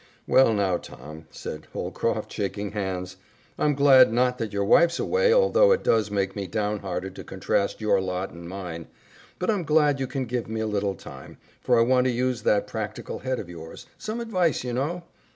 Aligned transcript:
"Well, 0.25 0.51
now, 0.51 0.77
Tom," 0.77 1.27
said 1.29 1.67
Holcroft, 1.73 2.33
shaking 2.33 2.71
hands, 2.71 3.17
"I'm 3.59 3.75
glad, 3.75 4.11
not 4.11 4.39
that 4.39 4.51
your 4.51 4.65
wife's 4.65 4.97
away, 4.97 5.31
although 5.31 5.71
it 5.71 5.83
does 5.83 6.09
make 6.09 6.35
me 6.35 6.47
downhearted 6.47 7.13
to 7.15 7.23
contrast 7.23 7.81
your 7.81 8.01
lot 8.01 8.31
and 8.31 8.49
mine, 8.49 8.87
but 9.37 9.51
I'm 9.51 9.61
glad 9.63 9.99
you 9.99 10.07
can 10.07 10.25
give 10.25 10.47
me 10.49 10.59
a 10.59 10.65
little 10.65 10.95
time, 10.95 11.37
for 11.61 11.77
I 11.79 11.83
want 11.83 12.05
to 12.05 12.11
use 12.11 12.41
that 12.41 12.65
practical 12.65 13.19
head 13.19 13.37
of 13.37 13.47
yours 13.47 13.85
some 13.99 14.19
advice, 14.21 14.63
you 14.63 14.73
know." 14.73 15.03